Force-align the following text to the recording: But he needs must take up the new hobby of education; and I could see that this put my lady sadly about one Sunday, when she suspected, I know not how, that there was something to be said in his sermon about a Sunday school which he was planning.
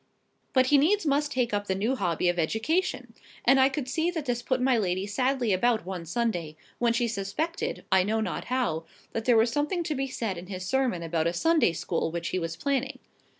But 0.53 0.65
he 0.65 0.79
needs 0.79 1.05
must 1.05 1.31
take 1.31 1.53
up 1.53 1.67
the 1.67 1.75
new 1.75 1.95
hobby 1.95 2.27
of 2.27 2.39
education; 2.39 3.13
and 3.45 3.59
I 3.59 3.69
could 3.69 3.87
see 3.87 4.09
that 4.09 4.25
this 4.25 4.41
put 4.41 4.59
my 4.59 4.75
lady 4.75 5.05
sadly 5.05 5.53
about 5.53 5.85
one 5.85 6.07
Sunday, 6.07 6.57
when 6.79 6.91
she 6.91 7.07
suspected, 7.07 7.85
I 7.91 8.01
know 8.01 8.19
not 8.19 8.45
how, 8.45 8.85
that 9.11 9.25
there 9.25 9.37
was 9.37 9.51
something 9.51 9.83
to 9.83 9.93
be 9.93 10.07
said 10.07 10.39
in 10.39 10.47
his 10.47 10.65
sermon 10.65 11.03
about 11.03 11.27
a 11.27 11.33
Sunday 11.33 11.73
school 11.73 12.09
which 12.09 12.29
he 12.29 12.39
was 12.39 12.55
planning. 12.55 12.97